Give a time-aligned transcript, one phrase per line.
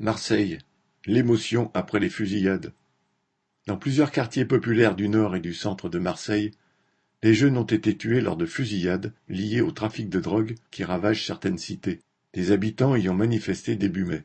[0.00, 0.58] Marseille,
[1.06, 2.72] l'émotion après les fusillades.
[3.68, 6.50] Dans plusieurs quartiers populaires du nord et du centre de Marseille,
[7.22, 11.24] les jeunes ont été tués lors de fusillades liées au trafic de drogue qui ravage
[11.24, 12.00] certaines cités,
[12.32, 14.24] des habitants ayant manifesté début mai.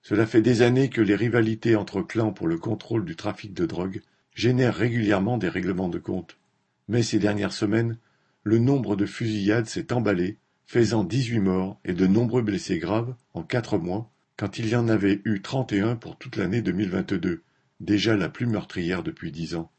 [0.00, 3.66] Cela fait des années que les rivalités entre clans pour le contrôle du trafic de
[3.66, 4.00] drogue
[4.34, 6.38] génèrent régulièrement des règlements de compte.
[6.88, 7.98] Mais ces dernières semaines,
[8.44, 13.42] le nombre de fusillades s'est emballé, faisant dix-huit morts et de nombreux blessés graves en
[13.42, 17.42] quatre mois, quand il y en avait eu trente et un pour toute l'année 2022,
[17.80, 19.70] déjà la plus meurtrière depuis dix ans.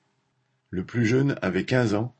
[0.71, 2.15] Le plus jeune avait quinze ans,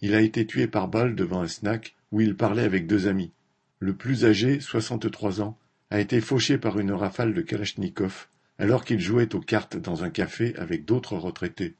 [0.00, 3.32] il a été tué par balle devant un snack où il parlait avec deux amis.
[3.78, 5.58] Le plus âgé, soixante-trois ans,
[5.90, 10.10] a été fauché par une rafale de Kalachnikov alors qu'il jouait aux cartes dans un
[10.10, 11.74] café avec d'autres retraités.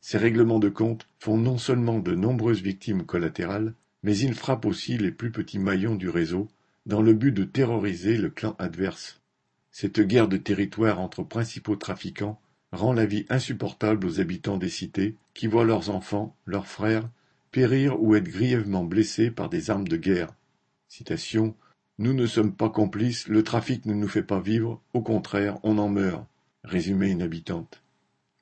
[0.00, 4.98] Ces règlements de compte font non seulement de nombreuses victimes collatérales, mais ils frappent aussi
[4.98, 6.48] les plus petits maillons du réseau
[6.86, 9.20] dans le but de terroriser le clan adverse.
[9.78, 12.40] Cette guerre de territoire entre principaux trafiquants
[12.72, 17.06] rend la vie insupportable aux habitants des cités qui voient leurs enfants, leurs frères,
[17.50, 20.32] périr ou être grièvement blessés par des armes de guerre.
[20.88, 21.54] Citation
[21.98, 25.76] Nous ne sommes pas complices, le trafic ne nous fait pas vivre, au contraire, on
[25.76, 26.24] en meurt.
[26.64, 27.82] Résumé une habitante.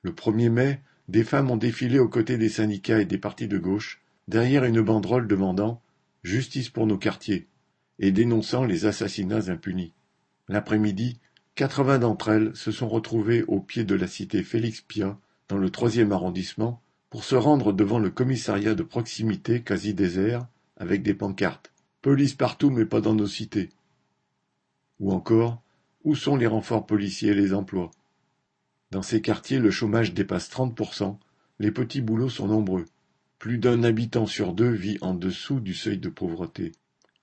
[0.03, 0.79] Le 1er mai,
[1.09, 4.79] des femmes ont défilé aux côtés des syndicats et des partis de gauche, derrière une
[4.79, 5.81] banderole demandant
[6.23, 7.49] Justice pour nos quartiers
[7.99, 9.91] et dénonçant les assassinats impunis.
[10.47, 11.19] L'après-midi,
[11.55, 15.17] quatre-vingts d'entre elles se sont retrouvées au pied de la cité Félix-Piat,
[15.47, 21.01] dans le troisième arrondissement, pour se rendre devant le commissariat de proximité quasi désert, avec
[21.01, 21.71] des pancartes.
[22.01, 23.69] Police partout mais pas dans nos cités.
[24.99, 25.61] Ou encore,
[26.03, 27.89] où sont les renforts policiers et les emplois?
[28.91, 31.17] Dans ces quartiers, le chômage dépasse 30%,
[31.59, 32.85] les petits boulots sont nombreux.
[33.39, 36.73] Plus d'un habitant sur deux vit en dessous du seuil de pauvreté.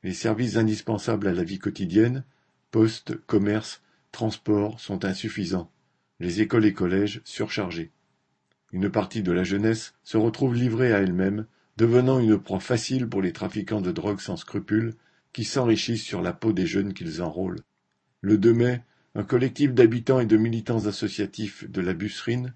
[0.02, 2.24] Les services indispensables à la vie quotidienne,
[2.70, 3.81] postes, commerces,
[4.12, 5.70] transports, sont insuffisants.
[6.20, 7.90] Les écoles et collèges surchargés.
[8.70, 11.46] Une partie de la jeunesse se retrouve livrée à elle-même,
[11.76, 14.94] devenant une proie facile pour les trafiquants de drogue sans scrupules
[15.32, 17.60] qui s'enrichissent sur la peau des jeunes qu'ils enrôlent.
[18.20, 18.82] Le 2 mai,
[19.14, 22.54] un collectif d'habitants et de militants associatifs de la Busserine,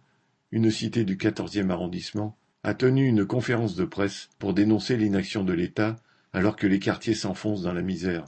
[0.52, 5.52] une cité du quatorzième arrondissement, a tenu une conférence de presse pour dénoncer l'inaction de
[5.52, 5.96] l'État
[6.32, 8.24] alors que les quartiers s'enfoncent dans la misère.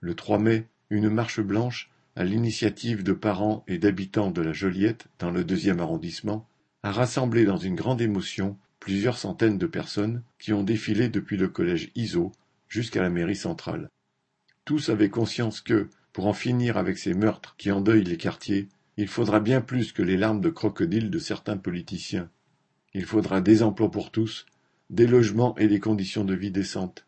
[0.00, 5.06] Le 3 mai, une marche blanche, à l'initiative de parents et d'habitants de la Joliette,
[5.20, 6.48] dans le deuxième arrondissement,
[6.82, 11.46] a rassemblé dans une grande émotion plusieurs centaines de personnes qui ont défilé depuis le
[11.46, 12.32] collège Iso
[12.66, 13.88] jusqu'à la mairie centrale.
[14.64, 19.06] Tous avaient conscience que, pour en finir avec ces meurtres qui endeuillent les quartiers, il
[19.06, 22.28] faudra bien plus que les larmes de crocodile de certains politiciens.
[22.94, 24.44] Il faudra des emplois pour tous,
[24.90, 27.06] des logements et des conditions de vie décentes.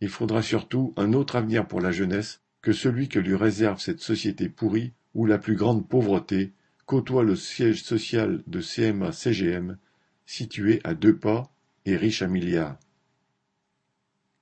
[0.00, 4.00] Il faudra surtout un autre avenir pour la jeunesse que celui que lui réserve cette
[4.00, 6.52] société pourrie où la plus grande pauvreté
[6.84, 9.78] côtoie le siège social de CMA-CGM,
[10.26, 11.50] situé à deux pas
[11.86, 12.78] et riche à milliards.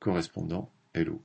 [0.00, 1.22] Correspondant Hello.